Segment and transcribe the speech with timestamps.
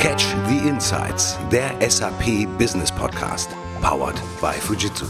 [0.00, 3.50] Catch the Insights, der SAP Business Podcast,
[3.82, 5.04] powered by Fujitsu.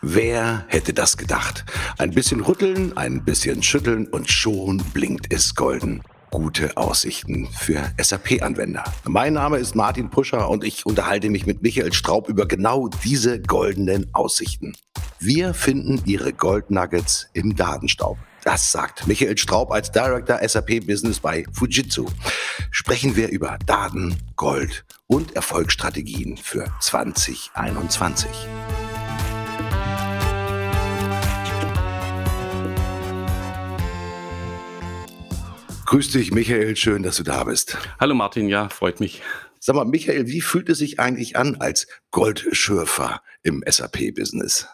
[0.00, 1.64] Wer hätte das gedacht?
[1.98, 6.02] Ein bisschen rütteln, ein bisschen schütteln und schon blinkt es golden.
[6.30, 8.84] Gute Aussichten für SAP-Anwender.
[9.08, 13.40] Mein Name ist Martin Puscher und ich unterhalte mich mit Michael Straub über genau diese
[13.42, 14.76] goldenen Aussichten.
[15.18, 18.18] Wir finden Ihre Goldnuggets im Datenstaub.
[18.46, 22.06] Das sagt Michael Straub als Director SAP Business bei Fujitsu.
[22.70, 28.30] Sprechen wir über Daten, Gold und Erfolgsstrategien für 2021.
[35.86, 36.76] Grüß dich, Michael.
[36.76, 37.76] Schön, dass du da bist.
[37.98, 39.22] Hallo Martin, ja, freut mich.
[39.66, 44.68] Sag mal, Michael, wie fühlt es sich eigentlich an als Goldschürfer im SAP-Business?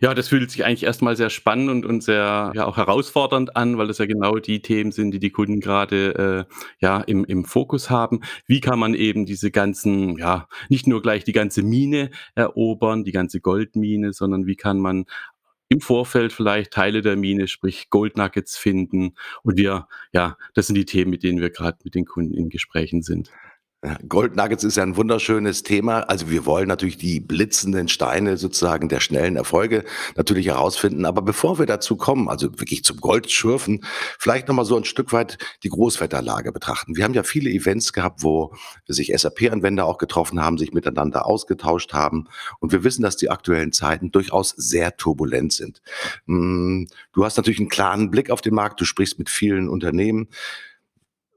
[0.00, 3.78] Ja, das fühlt sich eigentlich erstmal sehr spannend und, und sehr ja auch herausfordernd an,
[3.78, 7.44] weil das ja genau die Themen sind, die die Kunden gerade äh, ja im, im
[7.44, 8.22] Fokus haben.
[8.48, 13.12] Wie kann man eben diese ganzen, ja, nicht nur gleich die ganze Mine erobern, die
[13.12, 15.04] ganze Goldmine, sondern wie kann man
[15.68, 19.14] im Vorfeld vielleicht Teile der Mine, sprich Goldnuggets finden.
[19.44, 22.48] Und wir, ja, das sind die Themen, mit denen wir gerade mit den Kunden in
[22.48, 23.30] Gesprächen sind.
[24.08, 26.02] Gold Nuggets ist ja ein wunderschönes Thema.
[26.02, 29.82] Also wir wollen natürlich die blitzenden Steine sozusagen der schnellen Erfolge
[30.14, 31.04] natürlich herausfinden.
[31.04, 33.84] Aber bevor wir dazu kommen, also wirklich zum Goldschürfen,
[34.20, 36.96] vielleicht nochmal so ein Stück weit die Großwetterlage betrachten.
[36.96, 38.54] Wir haben ja viele Events gehabt, wo
[38.86, 42.28] sich SAP-Anwender auch getroffen haben, sich miteinander ausgetauscht haben.
[42.60, 45.82] Und wir wissen, dass die aktuellen Zeiten durchaus sehr turbulent sind.
[46.28, 48.80] Hm, du hast natürlich einen klaren Blick auf den Markt.
[48.80, 50.28] Du sprichst mit vielen Unternehmen.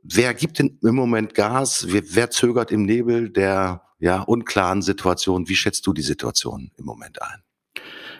[0.07, 1.87] Wer gibt denn im Moment Gas?
[1.89, 5.49] Wer, wer zögert im Nebel der ja, unklaren Situation?
[5.49, 7.44] Wie schätzt du die Situation im Moment ein?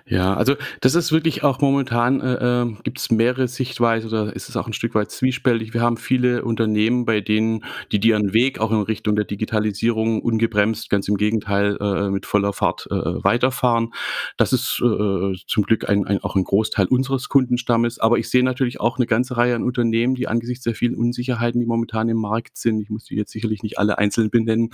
[0.08, 4.50] Ja, also das ist wirklich auch momentan, äh, äh, gibt es mehrere Sichtweisen oder ist
[4.50, 5.74] es auch ein Stück weit zwiespältig.
[5.74, 10.22] Wir haben viele Unternehmen, bei denen die die ihren Weg auch in Richtung der Digitalisierung
[10.22, 13.96] ungebremst, ganz im Gegenteil, äh, mit voller Fahrt äh, weiterfahren.
[14.38, 17.98] Das ist äh, zum Glück ein, ein, auch ein Großteil unseres Kundenstammes.
[17.98, 21.60] Aber ich sehe natürlich auch eine ganze Reihe an Unternehmen, die angesichts der vielen Unsicherheiten,
[21.60, 24.70] die momentan im Markt sind, ich muss die jetzt sicherlich nicht alle einzeln benennen,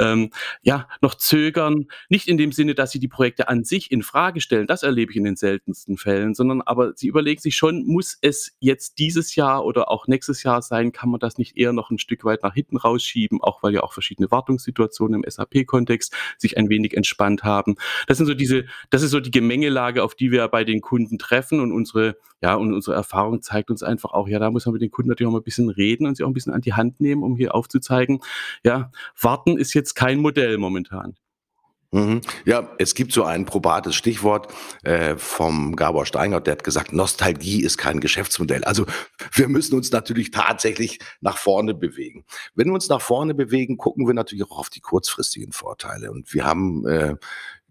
[0.00, 0.30] ähm,
[0.62, 1.86] ja, noch zögern.
[2.08, 5.12] Nicht in dem Sinne, dass sie die Projekte an sich in Frage stellen das erlebe
[5.12, 9.36] ich in den seltensten Fällen, sondern aber sie überlegen sich schon, muss es jetzt dieses
[9.36, 12.42] Jahr oder auch nächstes Jahr sein, kann man das nicht eher noch ein Stück weit
[12.42, 17.44] nach hinten rausschieben, auch weil ja auch verschiedene Wartungssituationen im SAP-Kontext sich ein wenig entspannt
[17.44, 17.74] haben.
[18.06, 21.18] Das sind so diese, das ist so die Gemengelage, auf die wir bei den Kunden
[21.18, 24.72] treffen und unsere, ja, und unsere Erfahrung zeigt uns einfach auch, ja, da muss man
[24.72, 26.62] mit den Kunden natürlich auch mal ein bisschen reden und sie auch ein bisschen an
[26.62, 28.20] die Hand nehmen, um hier aufzuzeigen,
[28.64, 28.90] ja,
[29.20, 31.14] warten ist jetzt kein Modell momentan.
[31.94, 32.22] Mhm.
[32.46, 34.50] Ja, es gibt so ein probates Stichwort
[34.82, 38.64] äh, vom Gabor Steingart, der hat gesagt, Nostalgie ist kein Geschäftsmodell.
[38.64, 38.86] Also
[39.32, 42.24] wir müssen uns natürlich tatsächlich nach vorne bewegen.
[42.54, 46.10] Wenn wir uns nach vorne bewegen, gucken wir natürlich auch auf die kurzfristigen Vorteile.
[46.10, 47.16] Und wir haben äh,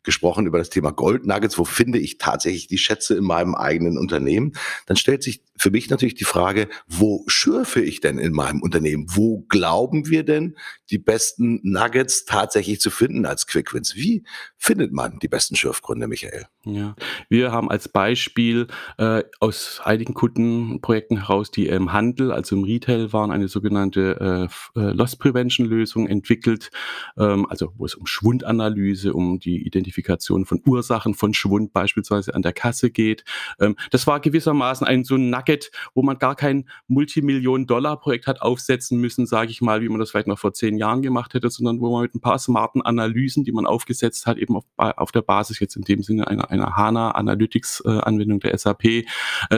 [0.04, 3.98] gesprochen über das Thema Gold Nuggets, wo finde ich tatsächlich die Schätze in meinem eigenen
[3.98, 4.54] Unternehmen,
[4.86, 9.06] dann stellt sich für mich natürlich die Frage, wo schürfe ich denn in meinem Unternehmen?
[9.10, 10.56] Wo glauben wir denn,
[10.90, 13.96] die besten Nuggets tatsächlich zu finden als Quickwins?
[13.96, 14.24] Wie
[14.58, 16.48] findet man die besten Schürfgründe, Michael?
[16.66, 16.96] Ja,
[17.30, 23.14] wir haben als Beispiel äh, aus einigen Kundenprojekten heraus, die im Handel, also im Retail
[23.14, 26.72] waren, eine sogenannte äh, äh, Loss Prevention Lösung entwickelt,
[27.18, 32.42] ähm, also wo es um Schwundanalyse, um die Identifikation von Ursachen von Schwund beispielsweise an
[32.42, 33.24] der Kasse geht.
[33.60, 39.00] Ähm, das war gewissermaßen ein so ein Nugget, wo man gar kein Multimillionen-Dollar-Projekt hat aufsetzen
[39.00, 41.82] müssen, sage ich mal, wie man das vielleicht noch vor zehn Jahren gemacht hätte, sondern
[41.82, 45.22] wo man mit ein paar smarten Analysen, die man aufgesetzt hat, eben auf, auf der
[45.22, 49.04] Basis jetzt in dem Sinne einer, einer HANA Analytics-Anwendung der SAP, äh,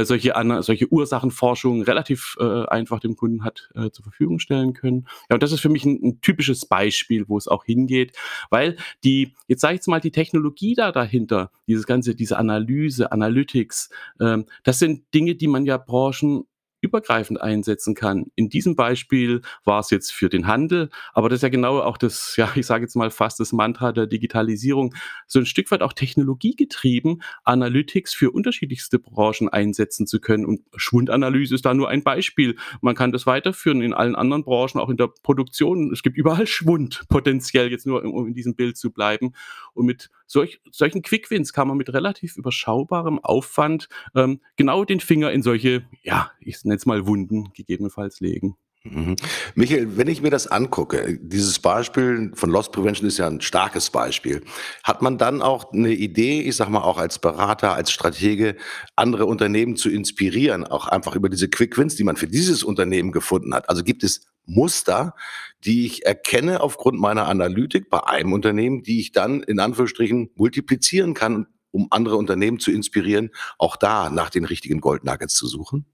[0.04, 5.08] solche, solche Ursachenforschungen relativ äh, einfach dem Kunden hat äh, zur Verfügung stellen können.
[5.30, 8.14] Ja, und das ist für mich ein, ein typisches Beispiel, wo es auch hingeht,
[8.50, 13.12] weil die, jetzt sage ich jetzt mal, die Technologie da dahinter, dieses ganze, diese Analyse,
[13.12, 13.90] Analytics,
[14.20, 16.46] ähm, das sind Dinge, die man ja Branchen
[16.84, 18.28] übergreifend einsetzen kann.
[18.36, 21.98] In diesem Beispiel war es jetzt für den Handel, aber das ist ja genau auch
[21.98, 24.94] das, ja, ich sage jetzt mal fast das Mantra der Digitalisierung,
[25.26, 30.46] so ein Stück weit auch technologiegetrieben, Analytics für unterschiedlichste Branchen einsetzen zu können.
[30.46, 32.56] Und Schwundanalyse ist da nur ein Beispiel.
[32.82, 35.92] Man kann das weiterführen in allen anderen Branchen, auch in der Produktion.
[35.94, 39.34] Es gibt überall Schwund, potenziell jetzt nur, um in diesem Bild zu bleiben.
[39.74, 45.32] Und mit solch, solchen Quickwins kann man mit relativ überschaubarem Aufwand ähm, genau den Finger
[45.32, 48.58] in solche, ja, ich nenne es mal Wunden gegebenenfalls legen.
[48.86, 49.16] Mhm.
[49.56, 53.90] Michael, wenn ich mir das angucke, dieses Beispiel von Loss Prevention ist ja ein starkes
[53.90, 54.44] Beispiel.
[54.84, 58.58] Hat man dann auch eine Idee, ich sag mal auch als Berater, als Stratege,
[58.98, 63.14] andere Unternehmen zu inspirieren, auch einfach über diese Quick Wins, die man für dieses Unternehmen
[63.14, 63.70] gefunden hat?
[63.70, 65.16] Also gibt es Muster,
[65.64, 71.14] die ich erkenne aufgrund meiner Analytik bei einem Unternehmen, die ich dann in Anführungsstrichen multiplizieren
[71.14, 75.86] kann, um andere Unternehmen zu inspirieren, auch da nach den richtigen Goldnuggets zu suchen?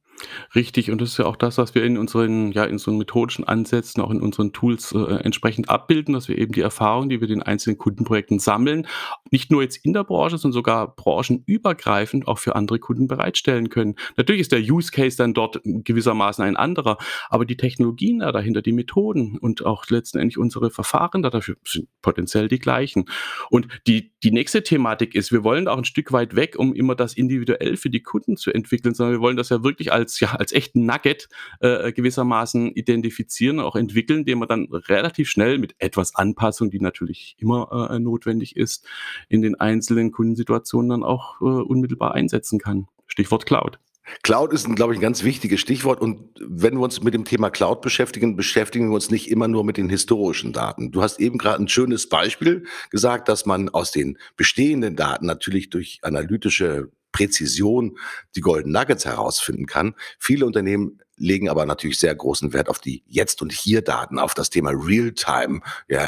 [0.56, 3.45] Richtig, und das ist ja auch das, was wir in unseren ja, in so methodischen
[3.45, 7.30] Ansätzen, auch in unseren Tools, äh, entsprechend abbilden, dass wir eben die Erfahrungen, die wir
[7.30, 8.88] in einzelnen Kundenprojekten sammeln,
[9.31, 13.95] nicht nur jetzt in der Branche, sondern sogar branchenübergreifend auch für andere Kunden bereitstellen können.
[14.18, 16.98] Natürlich ist der Use Case dann dort gewissermaßen ein anderer,
[17.30, 21.88] aber die Technologien da dahinter, die Methoden und auch letztendlich unsere Verfahren da dafür sind
[22.01, 23.06] potenziell die gleichen.
[23.50, 26.95] Und die die nächste Thematik ist, wir wollen auch ein Stück weit weg, um immer
[26.95, 30.20] das individuell für die Kunden zu entwickeln, sondern wir wollen das ja wirklich als als,
[30.20, 31.30] ja, als echten Nugget
[31.60, 37.36] äh, gewissermaßen identifizieren, auch entwickeln, den man dann relativ schnell mit etwas Anpassung, die natürlich
[37.38, 38.88] immer äh, notwendig ist,
[39.28, 42.88] in den einzelnen Kundensituationen dann auch äh, unmittelbar einsetzen kann.
[43.08, 43.80] Stichwort Cloud.
[44.24, 46.02] Cloud ist, glaube ich, ein ganz wichtiges Stichwort.
[46.02, 49.64] Und wenn wir uns mit dem Thema Cloud beschäftigen, beschäftigen wir uns nicht immer nur
[49.64, 50.92] mit den historischen Daten.
[50.92, 55.70] Du hast eben gerade ein schönes Beispiel gesagt, dass man aus den bestehenden Daten natürlich
[55.70, 57.98] durch analytische Präzision
[58.36, 59.96] die Golden Nuggets herausfinden kann.
[60.20, 64.50] Viele Unternehmen legen aber natürlich sehr großen Wert auf die Jetzt- und Hier-Daten, auf das
[64.50, 66.08] Thema Real-Time ja.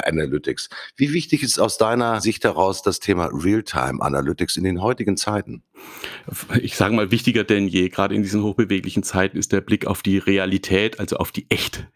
[0.96, 5.62] Wie wichtig ist aus deiner Sicht heraus das Thema Real-Time Analytics in den heutigen Zeiten?
[6.60, 7.88] Ich sage mal, wichtiger denn je.
[7.88, 11.86] Gerade in diesen hochbeweglichen Zeiten ist der Blick auf die Realität, also auf die echt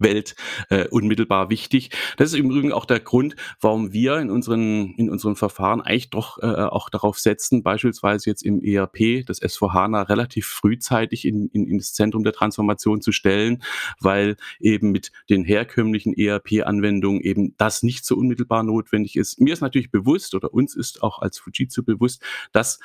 [0.00, 0.34] Welt
[0.68, 1.90] äh, unmittelbar wichtig.
[2.16, 6.10] Das ist im Übrigen auch der Grund, warum wir in unseren, in unseren Verfahren eigentlich
[6.10, 11.66] doch äh, auch darauf setzen, beispielsweise jetzt im ERP das S4HANA relativ frühzeitig in, in,
[11.66, 13.62] in das Zentrum der Transformation zu stellen,
[14.00, 19.40] weil eben mit den herkömmlichen ERP-Anwendungen eben das nicht so unmittelbar notwendig ist.
[19.40, 22.22] Mir ist natürlich bewusst oder uns ist auch als Fujitsu bewusst,
[22.52, 22.80] dass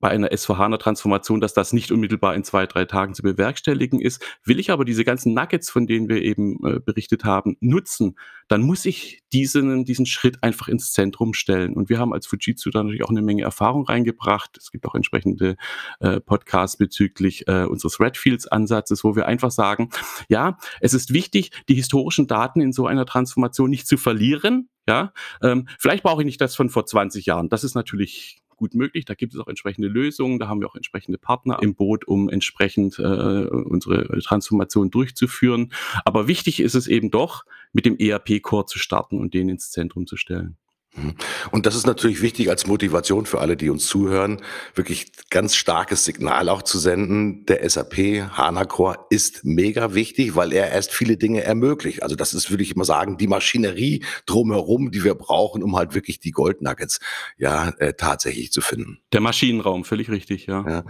[0.00, 4.24] bei einer S4HANA-Transformation, dass das nicht unmittelbar in zwei, drei Tagen zu bewerkstelligen ist.
[4.44, 8.16] Will ich aber diese ganzen Nuggets, von denen wir eben äh, berichtet haben, nutzen,
[8.48, 11.74] dann muss ich diesen, diesen Schritt einfach ins Zentrum stellen.
[11.74, 14.56] Und wir haben als Fujitsu da natürlich auch eine Menge Erfahrung reingebracht.
[14.56, 15.56] Es gibt auch entsprechende
[16.00, 19.90] äh, Podcasts bezüglich äh, unseres Redfields-Ansatzes, wo wir einfach sagen,
[20.28, 24.68] ja, es ist wichtig, die historischen Daten in so einer Transformation nicht zu verlieren.
[24.88, 25.12] Ja,
[25.42, 27.50] ähm, vielleicht brauche ich nicht das von vor 20 Jahren.
[27.50, 29.06] Das ist natürlich gut möglich.
[29.06, 30.38] Da gibt es auch entsprechende Lösungen.
[30.38, 35.72] Da haben wir auch entsprechende Partner im Boot, um entsprechend äh, unsere Transformation durchzuführen.
[36.04, 40.06] Aber wichtig ist es eben doch, mit dem ERP-Core zu starten und den ins Zentrum
[40.06, 40.56] zu stellen.
[41.02, 41.14] Mhm.
[41.50, 44.42] Und das ist natürlich wichtig als Motivation für alle, die uns zuhören,
[44.74, 47.46] wirklich ganz starkes Signal auch zu senden.
[47.46, 47.96] Der SAP
[48.32, 52.02] HANA Core ist mega wichtig, weil er erst viele Dinge ermöglicht.
[52.02, 55.94] Also das ist, würde ich immer sagen, die Maschinerie drumherum, die wir brauchen, um halt
[55.94, 57.00] wirklich die Goldnuggets
[57.36, 58.98] ja äh, tatsächlich zu finden.
[59.12, 60.64] Der Maschinenraum, völlig richtig, ja.
[60.68, 60.84] ja.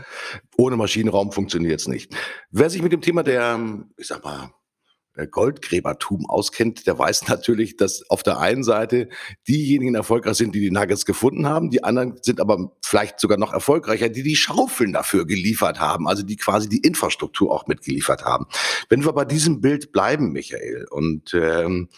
[0.56, 2.14] Ohne Maschinenraum funktioniert es nicht.
[2.50, 3.58] Wer sich mit dem Thema der,
[3.96, 4.50] ich sag mal,
[5.26, 9.08] Goldgräbertum auskennt, der weiß natürlich, dass auf der einen Seite
[9.46, 13.52] diejenigen erfolgreich sind, die die Nuggets gefunden haben, die anderen sind aber vielleicht sogar noch
[13.52, 18.46] erfolgreicher, die die Schaufeln dafür geliefert haben, also die quasi die Infrastruktur auch mitgeliefert haben.
[18.88, 21.88] Wenn wir bei diesem Bild bleiben, Michael, und ähm,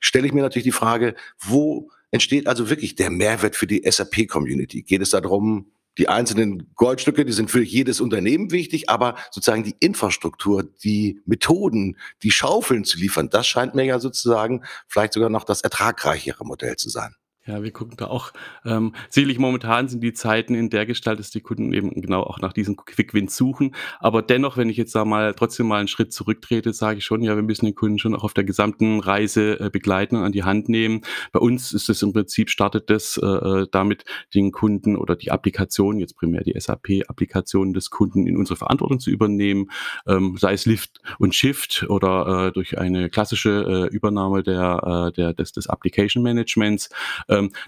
[0.00, 4.82] stelle ich mir natürlich die Frage, wo entsteht also wirklich der Mehrwert für die SAP-Community?
[4.82, 9.76] Geht es darum, die einzelnen Goldstücke, die sind für jedes Unternehmen wichtig, aber sozusagen die
[9.80, 15.44] Infrastruktur, die Methoden, die Schaufeln zu liefern, das scheint mir ja sozusagen vielleicht sogar noch
[15.44, 17.14] das ertragreichere Modell zu sein.
[17.46, 18.32] Ja, wir gucken da auch
[18.64, 22.40] ähm, sicherlich momentan sind die Zeiten in der Gestalt, dass die Kunden eben genau auch
[22.40, 23.74] nach diesen Quick-Wins suchen.
[24.00, 27.22] Aber dennoch, wenn ich jetzt da mal trotzdem mal einen Schritt zurücktrete, sage ich schon,
[27.22, 30.32] ja, wir müssen den Kunden schon auch auf der gesamten Reise äh, begleiten und an
[30.32, 31.02] die Hand nehmen.
[31.32, 35.30] Bei uns ist es im Prinzip, startet das äh, äh damit, den Kunden oder die
[35.30, 39.70] Applikation, jetzt primär die SAP-Applikation des Kunden in unsere Verantwortung zu übernehmen,
[40.06, 45.12] ähm, sei es Lift und Shift oder äh, durch eine klassische äh, Übernahme der, äh,
[45.12, 46.88] der, des, des Application Managements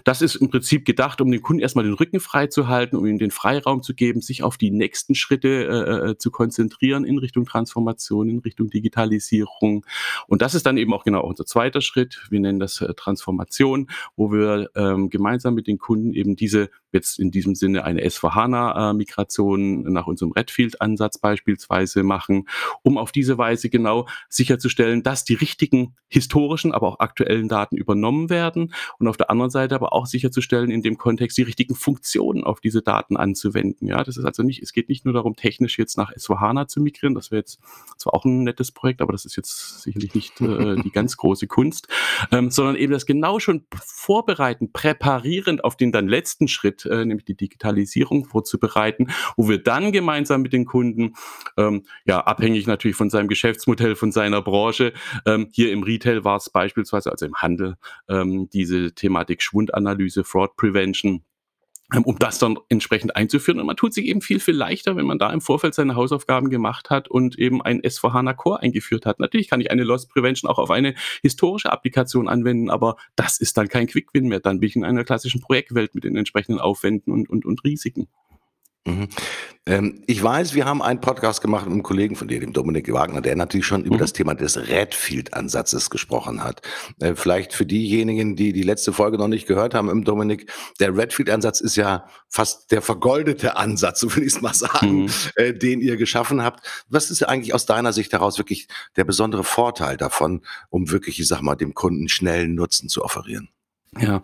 [0.03, 3.05] das ist im Prinzip gedacht, um den Kunden erstmal den Rücken frei zu halten, um
[3.05, 7.17] ihm den Freiraum zu geben, sich auf die nächsten Schritte äh, äh, zu konzentrieren in
[7.17, 9.85] Richtung Transformation, in Richtung Digitalisierung.
[10.27, 12.25] Und das ist dann eben auch genau unser zweiter Schritt.
[12.29, 17.19] Wir nennen das äh, Transformation, wo wir ähm, gemeinsam mit den Kunden eben diese jetzt
[17.19, 22.47] in diesem Sinne eine S4HANA-Migration nach unserem Redfield-Ansatz beispielsweise machen,
[22.81, 28.29] um auf diese Weise genau sicherzustellen, dass die richtigen historischen, aber auch aktuellen Daten übernommen
[28.29, 31.75] werden und auf der anderen Seite Seite aber auch sicherzustellen, in dem Kontext die richtigen
[31.75, 33.87] Funktionen auf diese Daten anzuwenden.
[33.87, 36.79] Ja, das ist also nicht, es geht nicht nur darum, technisch jetzt nach S4HANA zu
[36.79, 37.15] migrieren.
[37.15, 37.59] Das wäre jetzt
[37.97, 41.47] zwar auch ein nettes Projekt, aber das ist jetzt sicherlich nicht äh, die ganz große
[41.47, 41.87] Kunst,
[42.31, 47.25] ähm, sondern eben das genau schon vorbereiten, präparierend auf den dann letzten Schritt, äh, nämlich
[47.25, 51.15] die Digitalisierung vorzubereiten, wo wir dann gemeinsam mit den Kunden,
[51.57, 54.93] ähm, ja, abhängig natürlich von seinem Geschäftsmodell, von seiner Branche,
[55.25, 60.55] ähm, hier im Retail war es beispielsweise, also im Handel, ähm, diese Thematik Schwundanalyse, Fraud
[60.57, 61.23] Prevention,
[61.93, 63.59] ähm, um das dann entsprechend einzuführen.
[63.59, 66.49] Und man tut sich eben viel, viel leichter, wenn man da im Vorfeld seine Hausaufgaben
[66.49, 69.19] gemacht hat und eben ein S4HANA Core eingeführt hat.
[69.19, 73.57] Natürlich kann ich eine Loss Prevention auch auf eine historische Applikation anwenden, aber das ist
[73.57, 74.41] dann kein Quick-Win mehr.
[74.41, 78.09] Dann bin ich in einer klassischen Projektwelt mit den entsprechenden Aufwänden und, und, und Risiken.
[78.87, 79.09] Mhm.
[79.65, 82.91] Ähm, ich weiß, wir haben einen Podcast gemacht mit einem Kollegen von dir, dem Dominik
[82.91, 83.99] Wagner, der natürlich schon über mhm.
[83.99, 86.61] das Thema des Redfield-Ansatzes gesprochen hat.
[87.01, 90.95] Äh, vielleicht für diejenigen, die die letzte Folge noch nicht gehört haben im Dominik, der
[90.95, 95.09] Redfield-Ansatz ist ja fast der vergoldete Ansatz, so will ich es mal sagen, mhm.
[95.35, 96.65] äh, den ihr geschaffen habt.
[96.87, 101.27] Was ist eigentlich aus deiner Sicht heraus wirklich der besondere Vorteil davon, um wirklich, ich
[101.27, 103.49] sag mal, dem Kunden schnellen Nutzen zu offerieren?
[103.99, 104.21] Ja,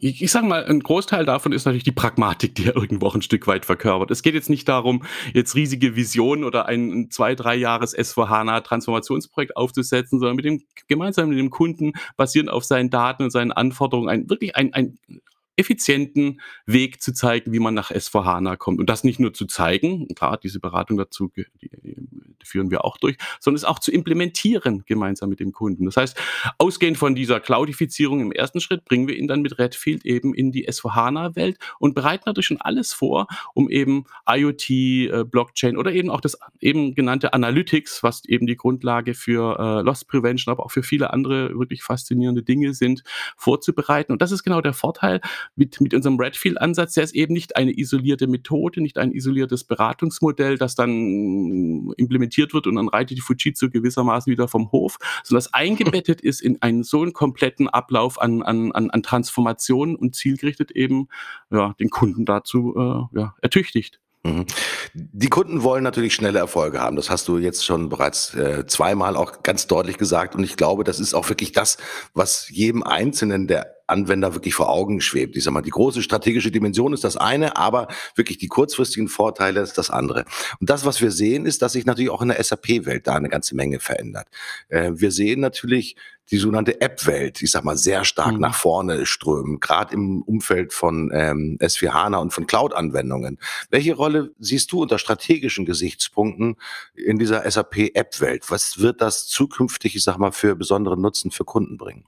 [0.00, 3.14] ich, ich sage mal, ein Großteil davon ist natürlich die Pragmatik, die er irgendwo auch
[3.14, 4.10] ein Stück weit verkörpert.
[4.10, 9.56] Es geht jetzt nicht darum, jetzt riesige Visionen oder ein zwei, drei Jahres S4HANA Transformationsprojekt
[9.56, 14.08] aufzusetzen, sondern mit dem, gemeinsam mit dem Kunden, basierend auf seinen Daten und seinen Anforderungen,
[14.08, 14.98] ein, wirklich ein, ein
[15.56, 18.80] effizienten Weg zu zeigen, wie man nach S4HANA kommt.
[18.80, 21.46] Und das nicht nur zu zeigen, klar, diese Beratung dazu die,
[21.82, 21.96] die
[22.46, 25.84] führen wir auch durch, sondern es auch zu implementieren gemeinsam mit dem Kunden.
[25.84, 26.16] Das heißt,
[26.58, 30.52] ausgehend von dieser Cloudifizierung im ersten Schritt bringen wir ihn dann mit Redfield eben in
[30.52, 36.10] die S4HANA-Welt und bereiten natürlich schon alles vor, um eben IoT, äh, Blockchain oder eben
[36.10, 40.70] auch das eben genannte Analytics, was eben die Grundlage für äh, Loss Prevention, aber auch
[40.70, 43.02] für viele andere wirklich faszinierende Dinge sind,
[43.36, 44.12] vorzubereiten.
[44.12, 45.20] Und das ist genau der Vorteil,
[45.54, 50.58] mit, mit unserem Redfield-Ansatz, der ist eben nicht eine isolierte Methode, nicht ein isoliertes Beratungsmodell,
[50.58, 55.54] das dann implementiert wird und dann reitet die Fujitsu gewissermaßen wieder vom Hof, sondern das
[55.54, 60.70] eingebettet ist in einen so einen kompletten Ablauf an, an, an, an Transformationen und zielgerichtet
[60.72, 61.08] eben
[61.50, 64.00] ja, den Kunden dazu äh, ja, ertüchtigt.
[64.26, 64.46] Mhm.
[64.94, 66.96] Die Kunden wollen natürlich schnelle Erfolge haben.
[66.96, 70.34] Das hast du jetzt schon bereits äh, zweimal auch ganz deutlich gesagt.
[70.34, 71.78] Und ich glaube, das ist auch wirklich das,
[72.14, 75.36] was jedem Einzelnen der Anwender wirklich vor Augen schwebt.
[75.36, 79.60] Ich sag mal, die große strategische Dimension ist das eine, aber wirklich die kurzfristigen Vorteile
[79.60, 80.24] ist das andere.
[80.60, 83.28] Und das, was wir sehen, ist, dass sich natürlich auch in der SAP-Welt da eine
[83.28, 84.28] ganze Menge verändert.
[84.68, 85.96] Äh, wir sehen natürlich
[86.30, 88.40] die sogenannte App-Welt, ich sag mal, sehr stark mhm.
[88.40, 93.38] nach vorne strömen, gerade im Umfeld von ähm, S4 HANA und von Cloud-Anwendungen.
[93.70, 96.56] Welche Rolle siehst du unter strategischen Gesichtspunkten
[96.94, 98.50] in dieser SAP-App-Welt?
[98.50, 102.06] Was wird das zukünftig, ich sag mal, für besonderen Nutzen für Kunden bringen?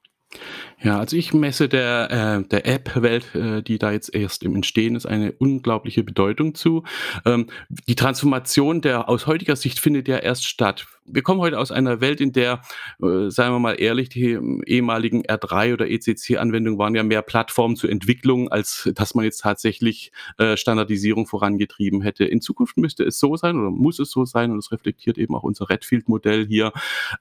[0.80, 2.10] Ja, also ich messe der,
[2.44, 6.84] äh, der App-Welt, äh, die da jetzt erst im Entstehen ist, eine unglaubliche Bedeutung zu.
[7.24, 7.48] Ähm,
[7.88, 12.00] die Transformation der aus heutiger Sicht findet ja erst statt wir kommen heute aus einer
[12.00, 12.60] Welt, in der,
[13.02, 17.76] äh, seien wir mal ehrlich, die ähm, ehemaligen R3 oder ECC-Anwendungen waren ja mehr Plattformen
[17.76, 22.24] zur Entwicklung, als dass man jetzt tatsächlich äh, Standardisierung vorangetrieben hätte.
[22.24, 25.34] In Zukunft müsste es so sein oder muss es so sein, und das reflektiert eben
[25.34, 26.72] auch unser Redfield-Modell hier,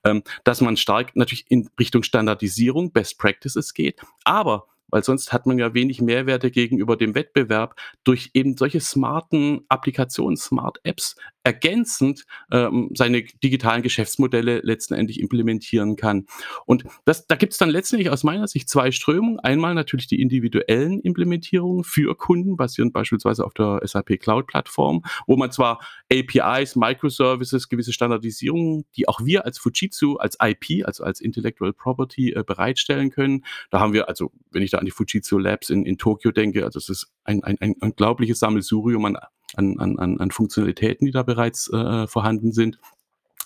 [0.04, 5.46] ähm, dass man stark natürlich in Richtung Standardisierung, Best Practices geht, aber weil sonst hat
[5.46, 7.76] man ja wenig Mehrwerte gegenüber dem Wettbewerb
[8.06, 16.26] durch eben solche smarten Applikationen, Smart Apps ergänzend ähm, seine digitalen Geschäftsmodelle letztendlich implementieren kann.
[16.66, 19.40] Und das, da gibt es dann letztendlich aus meiner Sicht zwei Strömungen.
[19.40, 25.38] Einmal natürlich die individuellen Implementierungen für Kunden, basierend beispielsweise auf der SAP Cloud Plattform, wo
[25.38, 25.80] man zwar
[26.12, 32.34] APIs, Microservices, gewisse Standardisierungen, die auch wir als Fujitsu, als IP, also als Intellectual Property
[32.34, 33.46] äh, bereitstellen können.
[33.70, 36.66] Da haben wir, also wenn ich da an die Fujitsu Labs in, in Tokio denke,
[36.66, 39.16] also es ist ein, ein, ein unglaubliches Sammelsurium an
[39.58, 42.80] an, an, an Funktionalitäten, die da bereits äh, vorhanden sind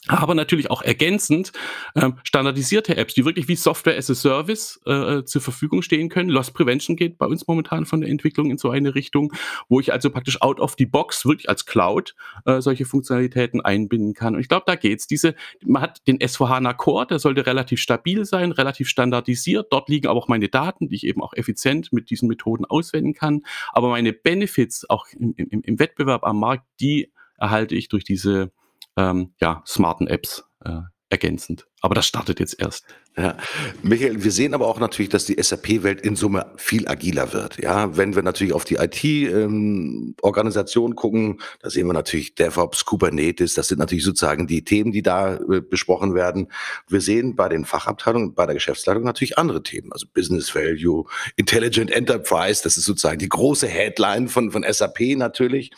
[0.08, 1.52] aber natürlich auch ergänzend
[1.96, 6.30] ähm, standardisierte Apps, die wirklich wie Software as a Service äh, zur Verfügung stehen können.
[6.30, 9.32] Loss Prevention geht bei uns momentan von der Entwicklung in so eine Richtung,
[9.70, 12.16] wo ich also praktisch out of the box wirklich als Cloud
[12.46, 14.34] äh, solche Funktionalitäten einbinden kann.
[14.34, 15.06] Und ich glaube, da geht's.
[15.06, 19.68] Diese, man hat den S4HANA Core, der sollte relativ stabil sein, relativ standardisiert.
[19.70, 23.14] Dort liegen aber auch meine Daten, die ich eben auch effizient mit diesen Methoden auswenden
[23.14, 23.44] kann.
[23.72, 28.52] Aber meine Benefits auch im, im, im Wettbewerb am Markt, die erhalte ich durch diese
[28.98, 30.82] ähm, ja, smarten Apps, äh,
[31.12, 31.68] ergänzend.
[31.82, 32.86] Aber das startet jetzt erst.
[33.18, 33.36] Ja.
[33.84, 37.62] Michael, wir sehen aber auch natürlich, dass die SAP-Welt in Summe viel agiler wird.
[37.62, 43.56] Ja, wenn wir natürlich auf die IT-Organisation ähm, gucken, da sehen wir natürlich DevOps, Kubernetes,
[43.56, 46.50] das sind natürlich sozusagen die Themen, die da äh, besprochen werden.
[46.88, 51.04] Wir sehen bei den Fachabteilungen, bei der Geschäftsleitung natürlich andere Themen, also Business Value,
[51.36, 55.72] Intelligent Enterprise, das ist sozusagen die große Headline von, von SAP natürlich.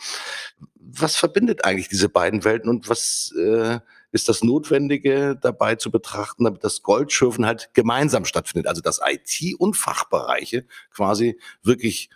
[0.98, 3.80] Was verbindet eigentlich diese beiden Welten und was äh,
[4.12, 8.68] ist das Notwendige dabei zu betrachten, damit das Goldschürfen halt gemeinsam stattfindet.
[8.68, 12.10] Also dass IT und Fachbereiche quasi wirklich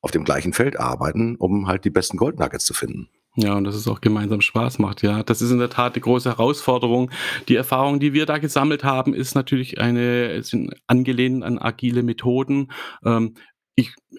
[0.00, 3.08] auf dem gleichen Feld arbeiten, um halt die besten Goldnuggets zu finden.
[3.38, 5.22] Ja, und dass es auch gemeinsam Spaß macht, ja.
[5.22, 7.10] Das ist in der Tat die große Herausforderung.
[7.48, 12.72] Die Erfahrung, die wir da gesammelt haben, ist natürlich eine, sind angelehnt an agile Methoden.
[13.04, 13.34] Ähm,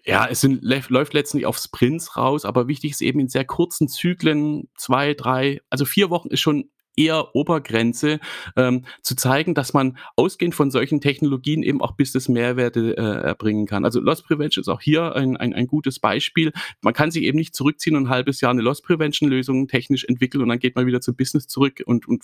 [0.07, 3.89] ja, es sind, läuft letztendlich auf Sprints raus, aber wichtig ist eben in sehr kurzen
[3.89, 8.19] Zyklen, zwei, drei, also vier Wochen ist schon eher Obergrenze,
[8.55, 13.67] ähm, zu zeigen, dass man ausgehend von solchen Technologien eben auch Business Mehrwerte äh, erbringen
[13.67, 13.85] kann.
[13.85, 16.51] Also Loss Prevention ist auch hier ein, ein, ein gutes Beispiel.
[16.81, 20.05] Man kann sich eben nicht zurückziehen und ein halbes Jahr eine Loss Prevention Lösung technisch
[20.05, 22.23] entwickeln und dann geht man wieder zum Business zurück und, und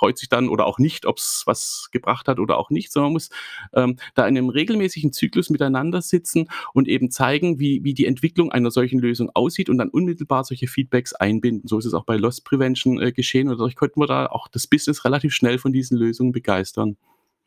[0.00, 3.08] freut sich dann oder auch nicht, ob es was gebracht hat oder auch nicht, sondern
[3.08, 3.28] man muss
[3.74, 8.50] ähm, da in einem regelmäßigen Zyklus miteinander sitzen und eben zeigen, wie, wie die Entwicklung
[8.50, 11.68] einer solchen Lösung aussieht und dann unmittelbar solche Feedbacks einbinden.
[11.68, 14.48] So ist es auch bei Loss Prevention äh, geschehen und dadurch konnten wir da auch
[14.48, 16.96] das Business relativ schnell von diesen Lösungen begeistern.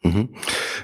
[0.04, 0.30] Mhm.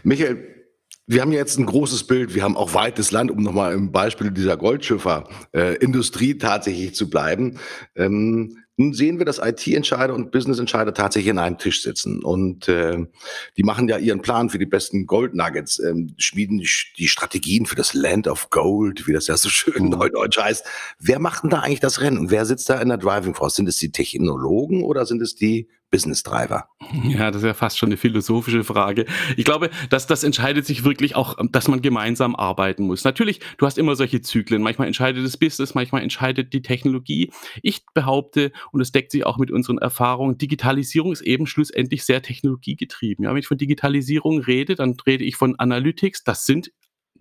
[0.02, 0.60] Michael,
[1.06, 4.32] wir haben jetzt ein großes Bild, wir haben auch weites Land, um nochmal im Beispiel
[4.32, 7.60] dieser Goldschiffer-Industrie äh, tatsächlich zu bleiben.
[7.96, 13.06] Ähm, nun sehen wir, dass IT-Entscheider und Business-Entscheider tatsächlich an einem Tisch sitzen und äh,
[13.58, 16.64] die machen ja ihren Plan für die besten Gold-Nuggets, ähm, schmieden
[16.98, 19.90] die Strategien für das Land of Gold, wie das ja so schön mhm.
[19.90, 20.66] neudeutsch heißt.
[20.98, 23.56] Wer macht denn da eigentlich das Rennen und wer sitzt da in der Driving Force?
[23.56, 26.68] Sind es die Technologen oder sind es die Business Driver?
[27.04, 29.06] Ja, das ist ja fast schon eine philosophische Frage.
[29.38, 33.04] Ich glaube, dass das entscheidet sich wirklich auch, dass man gemeinsam arbeiten muss.
[33.04, 34.62] Natürlich, du hast immer solche Zyklen.
[34.62, 37.32] Manchmal entscheidet das Business, manchmal entscheidet die Technologie.
[37.62, 42.22] Ich behaupte, und es deckt sich auch mit unseren Erfahrungen, Digitalisierung ist eben schlussendlich sehr
[42.22, 43.26] technologiegetrieben.
[43.26, 46.24] Ja, wenn ich von Digitalisierung rede, dann rede ich von Analytics.
[46.24, 46.72] Das sind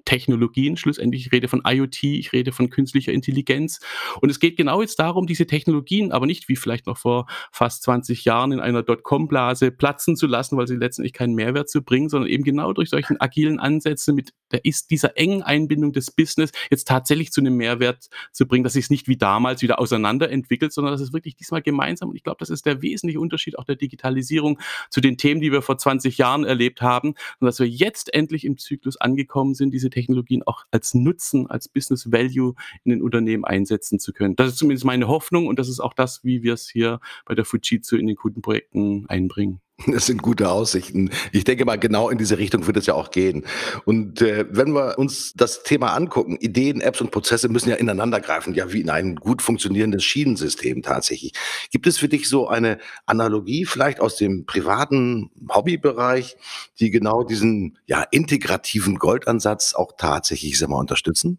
[0.08, 1.26] Technologien schlussendlich.
[1.26, 3.78] Ich rede von IoT, ich rede von künstlicher Intelligenz.
[4.22, 7.82] Und es geht genau jetzt darum, diese Technologien, aber nicht wie vielleicht noch vor fast
[7.82, 12.08] 20 Jahren in einer Dotcom-Blase platzen zu lassen, weil sie letztendlich keinen Mehrwert zu bringen,
[12.08, 16.52] sondern eben genau durch solchen agilen Ansätze mit der ist dieser engen Einbindung des Business
[16.70, 20.30] jetzt tatsächlich zu einem Mehrwert zu bringen, dass sich es nicht wie damals wieder auseinander
[20.30, 23.58] entwickelt, sondern dass es wirklich diesmal gemeinsam, und ich glaube, das ist der wesentliche Unterschied
[23.58, 24.58] auch der Digitalisierung
[24.90, 28.44] zu den Themen, die wir vor 20 Jahren erlebt haben, und dass wir jetzt endlich
[28.44, 33.44] im Zyklus angekommen sind, diese Technologien auch als Nutzen, als Business Value in den Unternehmen
[33.44, 34.37] einsetzen zu können.
[34.37, 37.34] Das ist zumindest meine Hoffnung und das ist auch das, wie wir es hier bei
[37.34, 39.61] der Fujitsu in den Kundenprojekten einbringen.
[39.86, 41.10] Das sind gute Aussichten.
[41.32, 43.44] Ich denke mal, genau in diese Richtung wird es ja auch gehen.
[43.84, 48.20] Und äh, wenn wir uns das Thema angucken, Ideen, Apps und Prozesse müssen ja ineinander
[48.20, 51.32] greifen, ja wie in ein gut funktionierendes Schienensystem tatsächlich.
[51.70, 56.36] Gibt es für dich so eine Analogie vielleicht aus dem privaten Hobbybereich,
[56.80, 61.38] die genau diesen ja integrativen Goldansatz auch tatsächlich sag mal, unterstützen?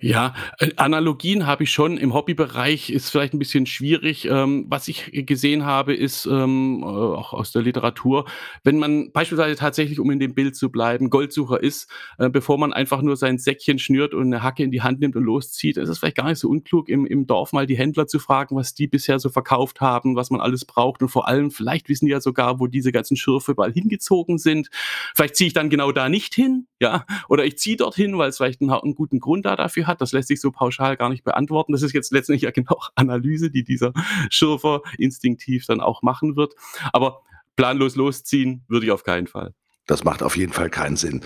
[0.00, 1.96] Ja, äh, Analogien habe ich schon.
[1.96, 4.26] Im Hobbybereich ist vielleicht ein bisschen schwierig.
[4.26, 8.26] Ähm, was ich gesehen habe, ist ähm, äh, auch aus der Literatur,
[8.64, 12.72] wenn man beispielsweise tatsächlich, um in dem Bild zu bleiben, Goldsucher ist, äh, bevor man
[12.72, 15.88] einfach nur sein Säckchen schnürt und eine Hacke in die Hand nimmt und loszieht, ist
[15.88, 18.74] es vielleicht gar nicht so unklug, im, im Dorf mal die Händler zu fragen, was
[18.74, 22.12] die bisher so verkauft haben, was man alles braucht und vor allem, vielleicht wissen die
[22.12, 24.68] ja sogar, wo diese ganzen Schürfe überall hingezogen sind.
[25.14, 28.36] Vielleicht ziehe ich dann genau da nicht hin, ja, oder ich ziehe dorthin, weil es
[28.36, 31.08] vielleicht einen, einen guten Grund da dafür hat hat, das lässt sich so pauschal gar
[31.08, 31.72] nicht beantworten.
[31.72, 33.92] Das ist jetzt letztendlich ja genau Analyse, die dieser
[34.30, 36.54] Schürfer instinktiv dann auch machen wird.
[36.92, 37.22] Aber
[37.56, 39.54] planlos losziehen würde ich auf keinen Fall.
[39.86, 41.20] Das macht auf jeden Fall keinen Sinn.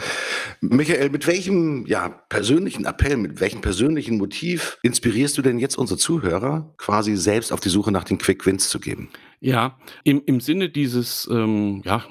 [0.61, 5.97] Michael, mit welchem ja, persönlichen Appell, mit welchem persönlichen Motiv inspirierst du denn jetzt unsere
[5.97, 9.11] Zuhörer, quasi selbst auf die Suche nach den Quick Wins zu geben?
[9.43, 12.03] Ja, im im Sinne dieses, ähm, ja,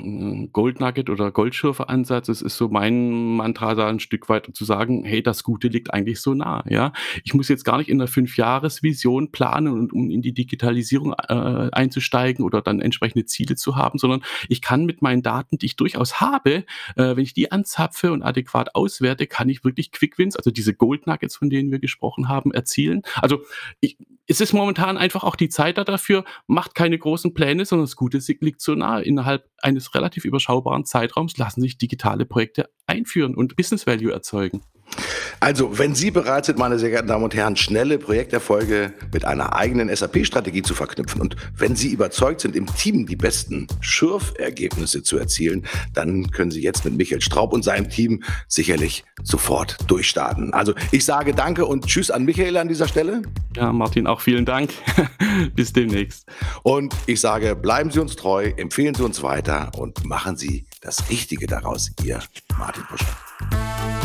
[0.53, 5.21] Gold Nugget oder Goldschürfer-Ansatzes ist so mein Mantra da ein Stück weit zu sagen: „Hey,
[5.21, 6.93] das Gute liegt eigentlich so nah“, ja?
[7.25, 11.69] Ich muss jetzt gar nicht in der Fünfjahresvision planen und um in die Digitalisierung, äh,
[11.73, 15.75] einzusteigen oder dann entsprechende Ziele zu haben, sondern ich kann mit meinen Daten, die ich
[15.75, 16.63] durchaus habe,
[16.95, 20.73] äh, wenn ich die anzapfe und adäquat auswerte, kann ich wirklich Quick Wins, also diese
[20.73, 23.01] Gold Nuggets, von denen wir gesprochen haben, erzielen.
[23.21, 23.41] Also,
[23.81, 27.85] ich es ist momentan einfach auch die Zeit da dafür, macht keine großen Pläne, sondern
[27.85, 28.99] das Gute liegt so nah.
[28.99, 34.61] Innerhalb eines relativ überschaubaren Zeitraums lassen sich digitale Projekte einführen und Business Value erzeugen.
[35.39, 39.55] Also, wenn Sie bereit sind, meine sehr geehrten Damen und Herren, schnelle Projekterfolge mit einer
[39.55, 45.17] eigenen SAP-Strategie zu verknüpfen und wenn Sie überzeugt sind, im Team die besten Schürfergebnisse zu
[45.17, 50.53] erzielen, dann können Sie jetzt mit Michael Straub und seinem Team sicherlich sofort durchstarten.
[50.53, 53.21] Also, ich sage Danke und Tschüss an Michael an dieser Stelle.
[53.55, 54.71] Ja, Martin, auch vielen Dank.
[55.55, 56.25] Bis demnächst.
[56.63, 61.09] Und ich sage, bleiben Sie uns treu, empfehlen Sie uns weiter und machen Sie das
[61.09, 61.91] Richtige daraus.
[62.03, 62.19] Ihr
[62.57, 63.96] Martin Buscher.